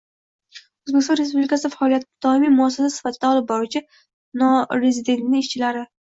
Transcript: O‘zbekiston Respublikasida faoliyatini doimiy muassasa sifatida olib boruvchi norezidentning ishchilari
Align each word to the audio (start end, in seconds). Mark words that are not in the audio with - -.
O‘zbekiston 0.85 1.17
Respublikasida 1.19 1.69
faoliyatini 1.73 2.09
doimiy 2.25 2.51
muassasa 2.61 2.89
sifatida 2.93 3.29
olib 3.33 3.45
boruvchi 3.51 3.81
norezidentning 4.43 5.37
ishchilari 5.43 5.85